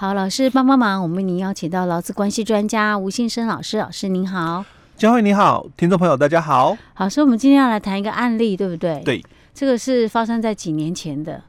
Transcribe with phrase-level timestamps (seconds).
[0.00, 4.64] 好，老师帮帮忙，我们为您邀请到劳资关系专家吴信生老师，老师您好，
[4.96, 6.78] 佳慧你好，听众朋友大家好。
[6.94, 9.02] 好，所以我们今天要来谈一个案例，对不对？
[9.04, 9.20] 对，
[9.52, 11.42] 这个是发生在几年前的。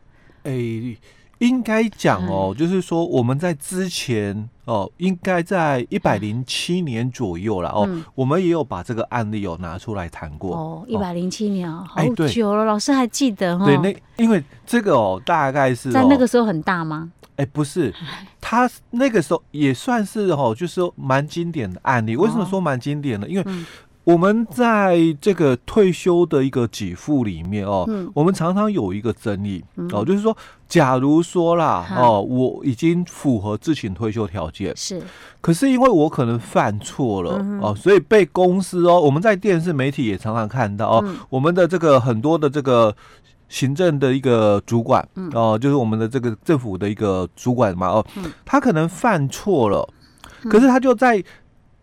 [0.46, 0.52] 哎，
[1.38, 10.58] 应该讲哦，就是说我们在之前哦，应该在一百零七年左右了哦，我们也有把这个案例有拿出来谈过。
[10.58, 13.66] 哦，一百零七年哦，好久了，老师还记得哈？
[13.68, 17.12] 对，那因为这个哦，大概是在那个时候很大吗？
[17.36, 17.94] 哎，不是，
[18.50, 22.16] 他那个时候也算是哦，就是说蛮经典的案例。
[22.16, 23.30] 为什么说蛮经典的？
[23.30, 23.46] 因为
[24.04, 30.36] 我们在这个退休的一个给付里面哦，我们常常有一个争议哦，就是说，
[30.68, 35.00] 假如说啦哦，我已经符合自请退休条件，是，
[35.42, 42.96] 可是因为我可能犯错了哦，所以被公司哦，我们在电视媒体也常常看到哦，我们的这个很多的这个。
[43.50, 48.06] 行政的一个主管哦、呃，就是我们的这个政府的一个主管嘛哦，
[48.46, 49.90] 他可能犯错了，
[50.44, 51.22] 可是他就在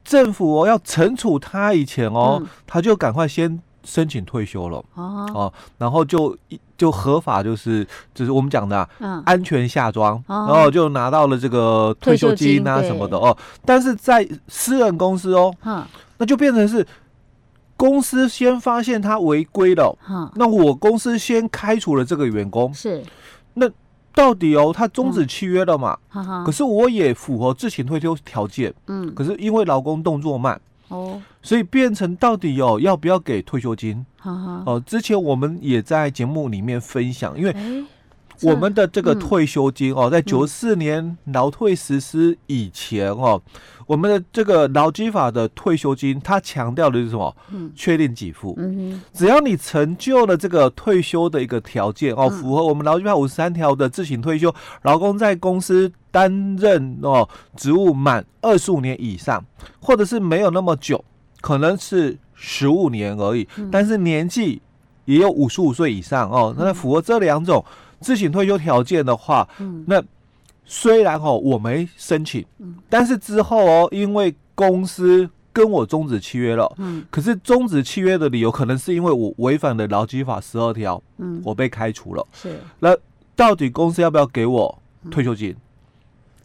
[0.05, 6.37] 政府哦要惩处他以前哦，他就赶快先申请退休了哦，然后就
[6.79, 8.89] 就合法就是就是我们讲的
[9.25, 15.53] 安全下庄，然后就拿到了这个退休金啊什么的哦，但是在私人公司哦，
[16.19, 16.87] 那就变成是。
[17.77, 19.97] 公司先发现他违规了，
[20.35, 23.03] 那我公司先开除了这个员工，是，
[23.55, 23.71] 那
[24.15, 25.97] 到底哦，他终止契约了嘛？
[26.45, 34.05] 可是我也符合自行退休条件，嗯，可是因为劳工动作慢，哦，所以变成到底哦，要不要给退休金？
[34.23, 37.85] 哦，之前我们也在节目里面分享，因为。
[38.43, 43.41] 我们的这个退休金哦，在九四年劳退实施以前哦，
[43.87, 47.35] 我们的这个劳基法的退休金，它强调的是什么？
[47.75, 48.59] 确定给付。
[49.13, 59.45] 只要你成就了这个退休的一个条件哦，符合我们劳基法五十三条的自行退休，劳工在公司担任哦职务满二十五年以上，
[59.81, 61.05] 或者是没有那么久，
[61.41, 64.61] 可能是十五年而已，但是年纪
[65.05, 67.65] 也有五十五岁以上哦，那符合这两种。
[67.99, 70.03] 自行退休条件的话，嗯，那
[70.67, 82.97] 虽然哦我没申请，嗯，但是之后哦，因为公司跟我终止契约了，嗯，可是终止契约的理由可能是因为我违反了劳基法十二条，嗯，我被开除了，是，那
[83.37, 85.55] 到底公司要不要给我退休金？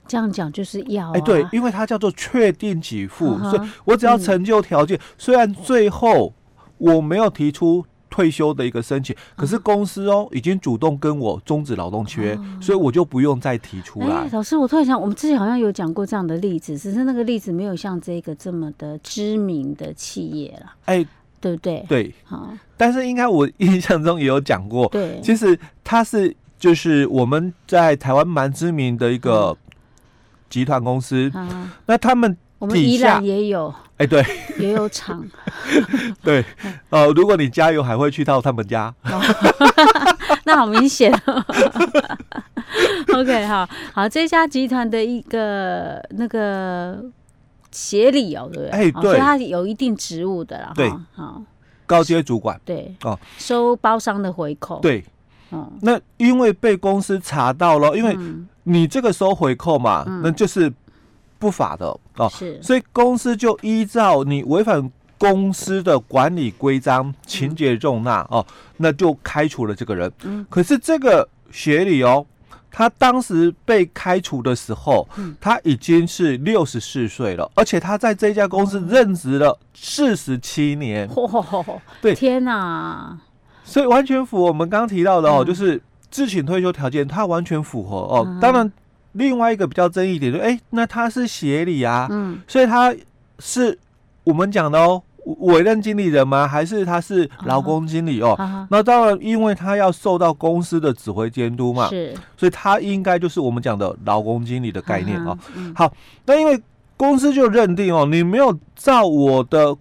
[0.07, 6.31] 这样讲就是要，啊，哎，欸，对，因为它叫做确定给付，所以我只要成就条件，嗯，虽然最后
[6.77, 7.83] 我没有提出。
[8.11, 14.17] 退休的一个申请，可是公司哦已经主动跟我终止劳动契约，所以我就不用再提出来。
[14.17, 20.73] 哎，老师，我突然想，我们之前好像有讲过这样的例子，只是那个例子没有像这个这么的知名的企业了。
[20.85, 21.03] 哎，
[21.39, 21.85] 对不对？
[21.87, 22.53] 对，好。
[22.75, 29.57] 但是应该我印象中也有讲过，对，其实它是就是我们在台湾蛮知名的一个
[30.49, 31.31] 集团公司，
[31.85, 32.37] 那他们。
[32.61, 34.23] 我们宜兰也有，哎，欸、对，
[34.59, 35.27] 也有厂，
[36.21, 36.45] 对，
[36.91, 38.93] 呃，如果你加油还会去到他们家，
[40.45, 41.11] 那好明显。
[43.15, 47.03] OK，好好，这家集团的一个那个
[47.71, 48.69] 协理哦，对不对？
[48.69, 51.41] 哎，对，所以他有一定职务的啦，对，好，
[51.87, 55.03] 高阶主管，对，哦，收包商的回扣，对，
[55.51, 58.15] 嗯，那因为被公司查到了，因为
[58.65, 60.71] 你这个收回扣嘛，那就是。
[61.41, 61.87] 不法的
[62.17, 68.45] 哦，是，所以公司就依照你违反公司的管理规章，情节重大哦，
[68.77, 70.11] 那就开除了这个人。
[70.23, 72.23] 嗯，可是这个学理哦，
[72.69, 75.07] 他当时被开除的时候，
[75.39, 81.09] 他已经是六十四岁了，而且他在这家公司任职了四十七年。
[81.09, 83.17] 嚯，对，天哪！
[83.63, 85.81] 所以完全符合我们刚刚提到的哦，就是
[86.11, 88.37] 自请退休条件，他完全符合哦。
[88.39, 88.71] 当然。
[89.13, 92.95] 另外一个比较争议点就是，哎，那他是协理啊，嗯，所以他
[93.39, 93.77] 是
[94.23, 95.01] 我们讲的哦，
[95.39, 96.47] 委任经理人吗？
[96.47, 98.33] 还是他是劳工经理哦？
[98.39, 105.37] 啊、那当然，因为他要受到公司的指挥监督嘛，是，所以他应该就是我们讲的劳工经理的概念哦。
[105.55, 105.91] 嗯、好，
[106.25, 106.61] 那因为
[106.95, 109.75] 公司就认定哦，你没有照我的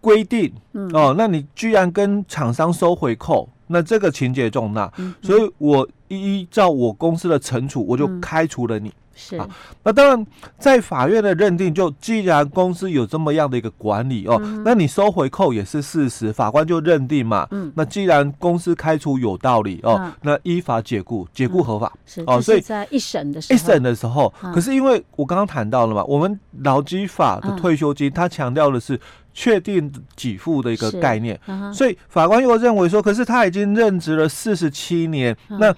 [0.00, 3.48] 规定，嗯、哦，那你居然跟厂商收回扣。
[3.72, 8.92] 那这个情节重大，嗯、所以我依照我公司的惩处，我就开除了你。
[9.12, 9.48] 嗯、是啊，
[9.82, 10.26] 那当然，
[10.58, 17.46] 在法院的认定，就既然公司有这么样的一个管理哦，嗯、那你收回扣也是事实，法官就认定嘛。
[17.50, 21.92] 嗯，那既然公司开除有道理哦，嗯、那依法解雇，解雇合法。
[22.06, 29.00] 是哦，所以在一审的时候，一审的时候，嗯、可是因为我刚刚谈到了嘛，我们劳基法的退休金，它强调的是。
[29.32, 35.72] 确定给付的一个概念，嗯、所以法官又认为说，可是他已经任职了四十七年，嗯、那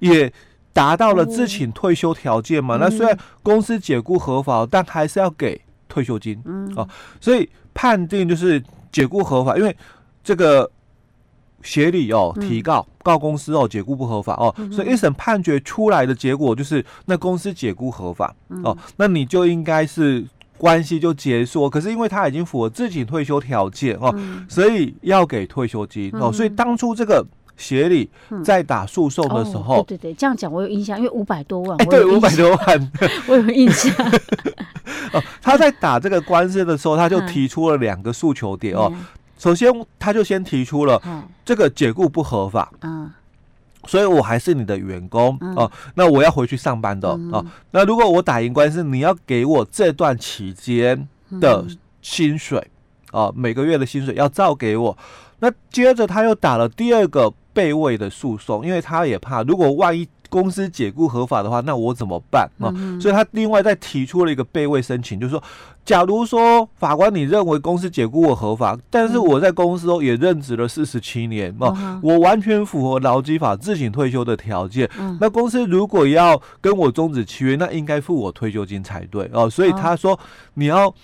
[0.00, 0.30] 也
[0.76, 5.58] 达到了自请退休条件嘛，那虽然公司解雇合法，但还是要给
[5.88, 6.38] 退休金。
[6.44, 6.86] 嗯，哦，
[7.18, 8.62] 所以判定就是
[8.92, 9.74] 解雇合法，因为
[10.22, 10.70] 这个
[11.62, 20.22] 协理哦提告告公司哦解雇不合法哦，所以一审判决出来的结果就是那公司解雇合法哦，那你就应该是
[20.58, 21.70] 关系就结束。
[21.70, 24.14] 可是因为他已经符合自请退休条件哦，
[24.46, 27.26] 所以要给退休金哦，所以当初这个。
[27.56, 28.10] 协理
[28.44, 32.92] 在打诉讼的时候，嗯哦、对对对，这样讲我有印象，因为五百多万，哎，对，五百多万，
[33.28, 33.92] 我有印象。
[35.12, 38.92] 哦，他在打这个官司的时候，他就提出了两个诉求点哦。
[39.38, 41.00] 首先，他就先提出了
[41.44, 43.10] 这个解雇不合法，嗯，
[43.86, 47.44] 所以我还是你的员工哦，那我要回去上班的哦。
[47.70, 51.08] 那如果我打赢官司，你要给我这段期间
[51.40, 51.64] 的
[52.02, 52.66] 薪水
[53.12, 54.98] 哦，每个月的薪水要照给我。
[55.38, 57.32] 那接着他又打了第二个。
[57.56, 62.68] 备位的诉讼，因为他也怕，如果万一公司解雇合法的话，那我怎么办啊？
[62.76, 65.42] 嗯、所以他另外再提出了一个备位申请，就是说，
[65.86, 79.48] 假如说法官你认为公司解雇我合法，但是我在公司也任职了四十七年啊，嗯、我完全符合劳基法自行退休的条件，嗯、那公司如果要跟我终止契约，那应该付我退休金才对哦。
[79.48, 80.18] 所以他说
[80.54, 80.94] 你要。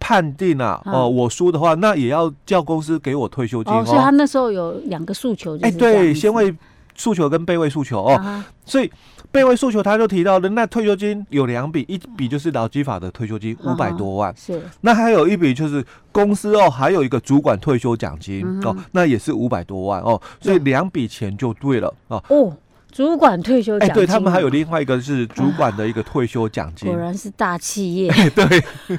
[0.00, 3.80] 判定啊，哦、呃，我输的话，那也要叫公司给我退休金哦。
[3.80, 6.54] 哦，所以他那时候有两个诉求，哎，对，先位
[6.94, 8.14] 诉求跟备位诉求哦。
[8.14, 8.90] 啊、所以
[9.30, 14.62] 备位诉求他就提到了，那退休金有两笔，一笔就是劳基法的退休金五百多万，是。
[14.80, 20.20] 那还有一笔就是公司哦，还有一个主管退休奖金、嗯、哦，那也是五百多万哦。
[20.40, 22.22] 所以两笔钱就对了哦。
[22.28, 22.56] 哦。
[22.90, 28.10] 主管退休奖金，哎，对他们还有另外一个是主管的一个退休奖金，果然是大企业。
[28.34, 28.64] 对，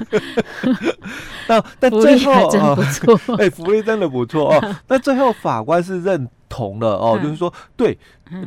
[1.48, 2.82] 那但最后真不
[3.16, 4.76] 错， 哎，福利真的不错哦。
[4.88, 7.98] 那最后法官是认同了哦，就是说对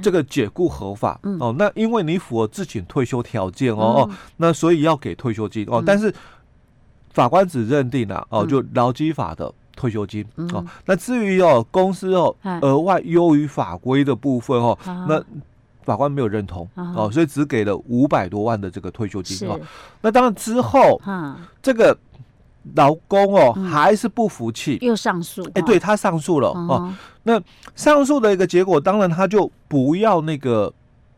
[0.01, 1.53] 这个解雇合法哦。
[1.57, 5.83] 那因为你符合自请退休条件哦哦，那所以要给退休金哦。
[5.85, 6.13] 但是
[7.11, 9.53] 法官只认定了哦，就劳基法的。
[9.75, 14.77] 退休金哦，那至于哦公司哦额外优于法规的部分哦，
[15.07, 15.21] 那
[15.83, 19.59] 法官没有认同哦，所以只给了五百多万的这个退休金哦。
[20.01, 21.01] 那当然之后，
[21.61, 21.97] 这个
[22.75, 25.43] 老公哦还是不服气，又上诉。
[25.55, 26.93] 哎，对他上诉了哦。
[27.23, 27.41] 那
[27.75, 30.71] 上诉的一个结果，当然他就不要那个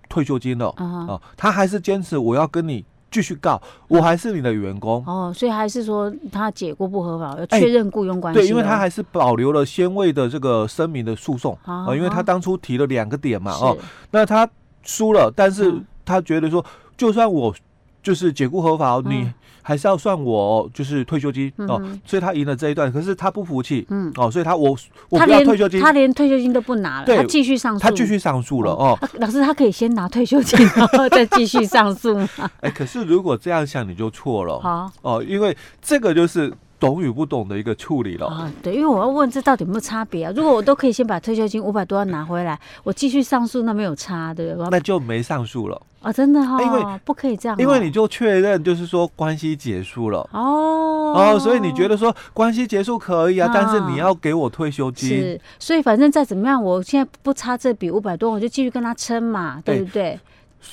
[0.10, 2.84] 退休金了哦，他还是坚持我要跟你。
[3.16, 5.02] 继续告，我还是你的员工。
[5.08, 8.42] 哦，所以还是说他解雇不合法，要确认雇佣关系。
[8.42, 13.78] 对，因为他还是保留了先位的这个声明的诉讼啊，因为他当初提了两个点嘛哦，
[14.12, 14.46] 那他
[14.84, 15.74] 输了，但是
[16.04, 16.64] 他觉得说，
[16.98, 17.56] 就算我
[18.06, 19.28] 就是解雇合法，你
[19.64, 24.14] 还是要算我就是退休金哦，所以他赢了这一段，可是他不服气，嗯。
[24.16, 24.78] 哦，所以他我
[25.10, 28.96] 我不要退休金，他连退休金都不拿了，他继续上诉，他继续上诉了哦。
[29.14, 32.30] 老师，他可以先拿退休金， 然后再继续上诉吗？
[32.62, 34.60] 哎，可是如果这样想，你就错了。
[34.60, 34.92] 好。
[35.02, 36.54] 哦，因为这个就是
[36.86, 38.52] 懂与不懂的一个处理了啊。
[38.62, 40.34] 对，因为我要问这到底有没有差别啊？
[40.36, 44.68] 如果我都可以先把退休金五百多万拿回来，我继续上诉，那没有差，对不对？
[44.72, 45.82] 那就没上诉了。
[46.02, 60.20] 啊、哦，真的哈、哦，因为不可以这样、哦，因为你就确认就是说关系结束了哦，哦，所以你觉得说关系结束可以啊，哦、但是你要给我退休金，是，所以反正再怎么样，我现在不差这笔五百多，我就继续跟他撑嘛，对不对？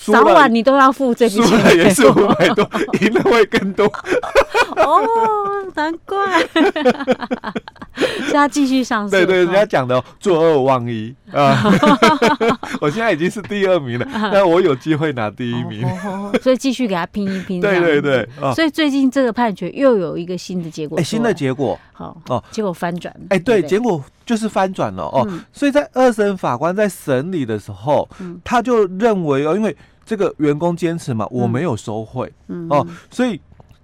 [0.01, 2.69] 早晚你都要付这笔钱，输了也是五百多，
[3.01, 3.87] 赢了会更多。
[4.77, 5.01] 哦，
[5.75, 6.41] 难怪。
[7.95, 9.11] 是他继续上升。
[9.11, 11.65] 对对，人家讲的作恶忘一啊！
[12.81, 15.87] 我现在已经是第二名了， 但我有机会拿第一名，
[16.43, 17.61] 所以继续给他拼一拼。
[17.63, 20.99] 对对对，所以最近这个判决又有一个新的结果。
[20.99, 23.15] 哎，新的结果，好哦，结果翻转。
[23.31, 25.27] 哎，对，结果就是翻转了哦。
[25.53, 28.09] 所以在二审法官在审理的时候，
[28.45, 32.31] 他就认为哦，因为这个员工坚持嘛，我没有收贿，
[32.69, 33.41] 哦，所以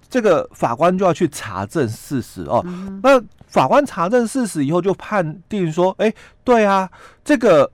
[0.09, 2.65] 这个法官就要去查证事实哦。
[3.03, 6.13] 那法官查证事实以后，就判定说：“哎，
[6.43, 6.89] 对啊，
[7.23, 7.71] 这个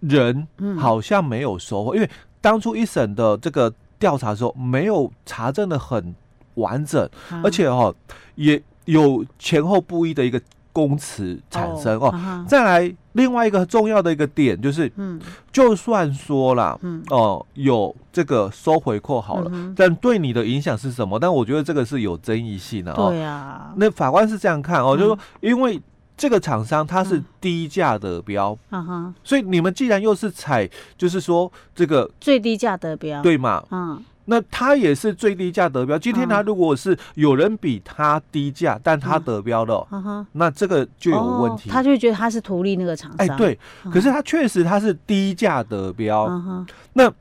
[0.00, 0.46] 人
[0.78, 2.08] 好像没有收获，因为
[2.40, 6.14] 当初一审的这个调查的时候没有查证的很
[6.54, 7.08] 完整，
[7.42, 7.94] 而且哦
[8.34, 10.40] 也有前后不一的一个。”
[10.74, 15.18] 公词产生哦，哦再来另外一个重要的一个点就是，嗯，
[15.50, 17.02] 就算说啦，嗯。
[17.10, 21.18] 哦有这个收回扣好了，嗯、但对你的影响是什么？
[21.18, 23.10] 但我觉得这个是有争议性的哦。
[23.10, 25.80] 对啊，那法官是这样看哦，嗯、就是说因为
[26.16, 33.64] 这个厂商它是低价得标，嗯哼，所以你们既然又是采，就是说这个最低价得标，对嘛？
[33.70, 34.02] 嗯。
[34.26, 35.98] 那他也是最低价得标。
[35.98, 41.68] 今天他如果是有人比他低价，但他得标了，那这个就有问题。
[41.68, 43.26] 他就觉得他是图利那个厂商。
[43.26, 43.58] 哎，对。
[43.92, 46.28] 可是他确实他是低价得标。
[46.92, 47.12] 那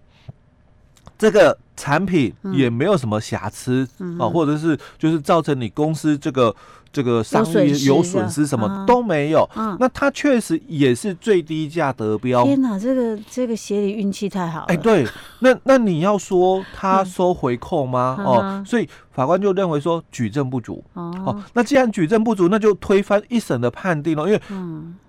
[1.18, 6.56] 这个产品也没有什么瑕疵、嗯、啊，或者是就是造成你公司这个。
[6.94, 12.44] 这个商业有损失，什么都没有，嗯、那他确实也是最低价得标。
[12.44, 14.66] 天哪，这个这个协理运气太好了。
[14.68, 15.04] 哎，对，
[15.40, 18.18] 那那你要说他收回扣吗？
[18.20, 20.84] 嗯、哦，所以法官就认为说举证不足。
[20.94, 24.40] 哦，哦，那既然举证不足，那就推翻一审的判定了，因为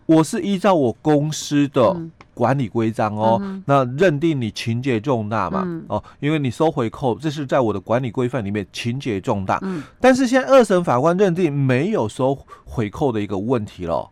[0.06, 1.82] 我是依照我公司的。
[1.94, 5.62] 嗯管理规章哦，嗯、那认定你情节重大嘛？
[5.64, 9.58] 嗯、哦，因为你收回扣，这是在我的管理规范里面情节重大。
[9.62, 14.08] 嗯，但是现在二审法官认定没有收回扣的一个问题了，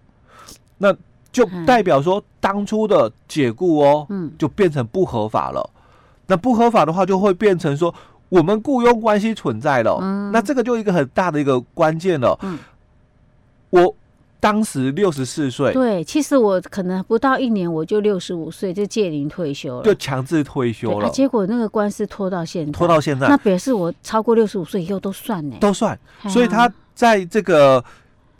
[0.79, 0.93] 那
[1.31, 5.71] 就代表说当初的解雇哦，嗯，就变成不合法了。
[6.27, 7.95] 那不合法的话，就会变成说
[8.29, 9.99] 我们雇佣关系存在了。
[10.03, 12.37] 嗯，那这个就一个很大的一个关键了。
[12.43, 12.59] 嗯，
[13.71, 13.95] 我。
[14.43, 21.07] 当时六十四岁，对，其实我可能不到一年，我就六十五岁就届龄退休了，就强制退休了。
[21.07, 25.97] 啊、结果那个官司拖到现在，拖到现在，那表示我超过六十五岁以后都算呢，都算。
[26.29, 27.85] 所以他在这个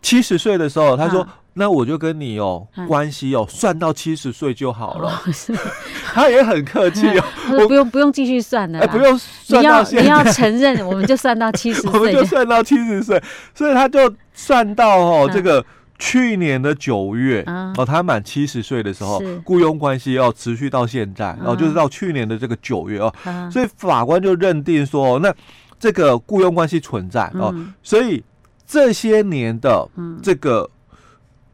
[0.03, 5.09] 七十岁的时候，他说：“啊、那我就跟你有关系哦，算到七十岁就好了。
[5.09, 5.33] 哦”
[6.13, 13.23] 他也很客气哦，他说不用不用继续算了，哎，不用算要你要承认，我们就算到七十岁， 我们就算到七十岁，
[13.55, 15.65] 所以他就算到哦这个。
[15.99, 21.53] 去年的九月，啊、哦，他满七十岁的时候，雇佣关系要持续到现在，然后、啊。
[21.53, 25.33] 哦、就是到去年的这个九月哦，啊、所以法官就认定说，那
[25.79, 28.23] 这个雇佣关系存在、嗯、哦，所以
[28.67, 29.89] 这些年的
[30.23, 30.69] 这个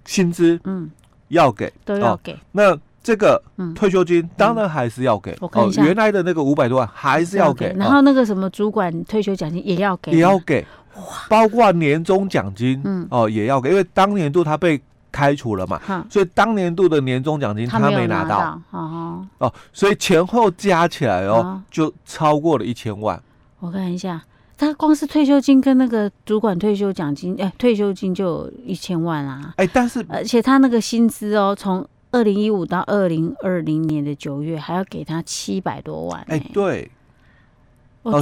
[0.04, 0.90] 薪资，嗯，
[1.28, 3.42] 要给都要给，那这个
[3.74, 10.66] 退休金当然还是要给，嗯、哦，原来的那个五百多万还是要给，然后那个什么主管退休奖金也要给，也要给。
[11.28, 14.80] 包括年终奖金，嗯，哦，也要给，因为当年度他被
[15.12, 21.62] 开除了嘛，嗯、所以当年度的年终奖金他没拿到，哦，哦，所以前后加起来哦，哦。
[21.70, 23.22] 就超过了一千万。
[23.60, 24.20] 我看一下，
[24.56, 36.90] 他光是退休金跟那个主管退休奖金，哎、欸，退休金就有一千万啊，哎、欸，但是而且他那个薪资哦，从二零一五到二零二零年的九月，还要给他七百多万、欸，哎、欸，对。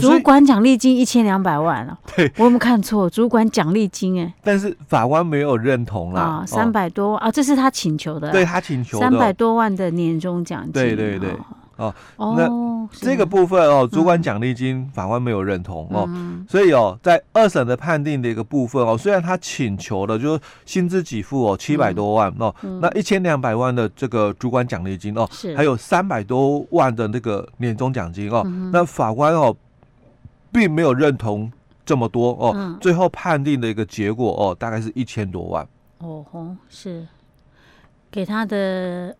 [0.00, 3.08] 主管奖励金一千两百万了，对，我有没有看错？
[3.08, 6.20] 主管奖励金哎，但是法官没有认同啦。
[6.20, 11.30] 啊，三百多啊，这是他请求的，对他请求三百多万的年终奖金，对对对，
[11.76, 12.48] 哦，那
[12.92, 16.08] 这个部分哦，主管奖励金法官没有认同哦，
[16.48, 29.56] 所以哦，在二审的判定的一个部分哦，虽然他请求的就是薪资给付哦七百多万哦，那一千两百万的这个主管奖励金哦，还有三百多万的那个年终奖金哦，那法官哦。
[30.52, 31.52] 并没有认同
[31.84, 35.68] 这么多哦，嗯、最后判定的一个结果哦，大概是一千多万。
[35.98, 37.06] 哦吼，是。
[38.10, 39.14] 给他的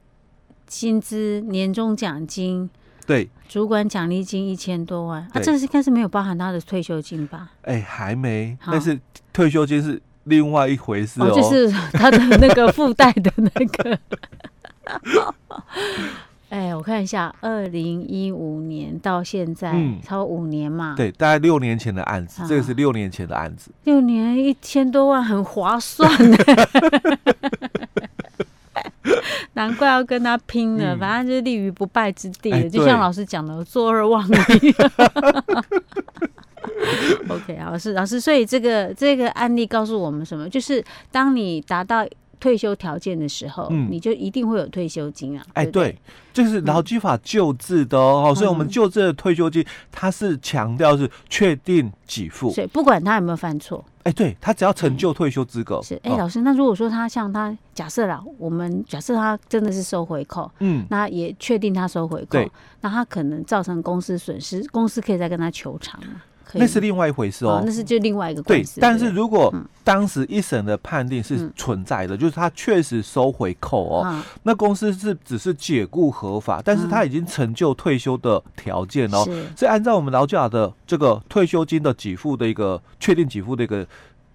[0.66, 2.70] 薪资、年终奖金，
[3.06, 7.50] 对，主管奖励金一千多万对啊，这是应该是没有包含他的退休金吧？
[7.62, 8.98] 哎，还没，但是
[9.32, 13.98] 退休金是另外一回事哦，哦就是 他的那个附带的那个。
[16.48, 20.94] 哎，我看一下，二零一五年到现在，嗯，超五年嘛。
[20.96, 23.72] 对，大概六年前的案子，啊、这个是六年前的案子。
[23.82, 26.36] 六年一千多万，很划算呢。
[29.56, 32.52] 难怪要跟他拼了，嗯、反正就是立于不败之地。
[32.52, 34.74] 哎、就像老师讲的，坐而忘义。
[37.28, 40.48] OK，老师，老师，所以这个这个案例告诉我们什么？
[40.48, 42.06] 就是当你达到。
[42.40, 45.44] 退休条件的时候，嗯，你就一定会有退休金啊。
[45.54, 45.98] 哎，对，
[46.32, 55.80] 就是劳基法救治的哦，所以我们救治的退休金，它是强调是确定给付，所以不管他有没有犯错，哎，对他只要成就退休资格。
[55.82, 62.38] 是，哎，老师，那如果说他像他假设啦，我们假设他真的是收回扣，嗯，那也确定他收回扣，
[62.80, 66.00] 那他可能造成公司损失，公司可以再跟他求偿
[66.54, 66.60] 吗？
[66.60, 68.64] 那是另外一回事哦，那是就另外一个对。
[68.80, 79.24] 但是如果当时一审的判定是存在的，就是他确实收回扣哦，那公司是只是解雇合法，但是他已经成就退休的条件哦，
[79.56, 83.86] 所以按照我们劳教的这个退休金的给付的一个确定给付的一个。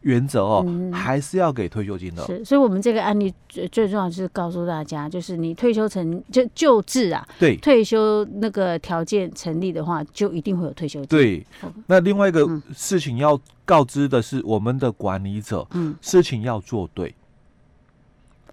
[0.01, 2.25] 原则哦，嗯、还是要给退休金的。
[2.25, 11.07] 是，所以，我们这个案例最最重要就是告诉大家，就是你退休成就救治啊，对，退休那个条件成立的话，就一定会有退休金。
[11.07, 11.45] 对，
[11.87, 17.13] 那另外一个事情要告知的是，我们的管理者，嗯，事情要做对。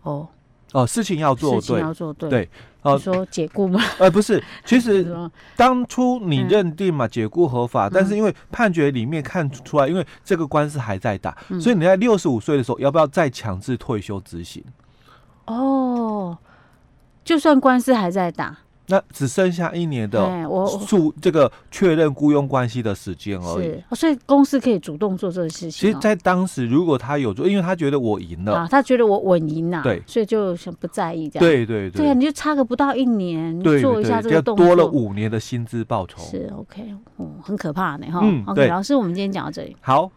[0.03, 0.29] 哦。
[0.73, 2.51] 哦，事情要做对，要做对，对，
[2.83, 3.81] 哦，说解雇吗？
[3.99, 5.07] 呃，不是， 其实
[5.57, 14.63] 当初你认定嘛，解雇合法，但是因为判决里面看出来，因为这个官司还在打，所以你在六十五岁的时候，要不要再强制退休执行？
[15.47, 16.37] 哦，
[17.25, 18.59] 就算官司还在打，
[18.89, 23.65] 那只剩下一年的我诉这个确认雇佣关系的时间而已。
[23.65, 25.71] 是，所以公司可以主动做这个事情。
[25.71, 31.47] 其实，在当时，如果他有做，因为他觉得我赢了啊，他觉得我稳赢了，对，所以就不在意这样。
[31.47, 36.23] 对对对，对啊，你就差个不到一年，做一下这个动作，多了五年的薪资报酬。
[36.23, 38.21] 是 OK，哦，很可怕呢哈。
[38.47, 39.77] OK，老师，我们今天讲到这里。
[39.81, 40.11] 好。